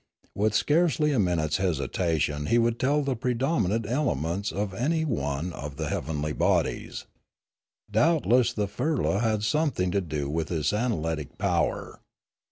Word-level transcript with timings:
With 0.33 0.55
scarcely 0.55 1.11
a 1.11 1.19
minute's 1.19 1.57
hesitation 1.57 2.47
he 2.47 2.57
would 2.57 2.79
tell 2.79 3.03
the 3.03 3.15
predominant 3.15 3.85
elements 3.87 4.51
in 4.51 4.75
any 4.75 5.05
one 5.05 5.53
of 5.53 5.75
the 5.75 5.89
heavenly 5.89 6.33
bodies. 6.33 7.05
Doubtless 7.91 8.51
the 8.51 8.67
firla 8.67 9.21
had 9.21 9.43
something 9.43 9.91
to 9.91 10.01
do 10.01 10.27
with 10.27 10.47
this 10.47 10.73
analytic 10.73 11.37
power. 11.37 11.99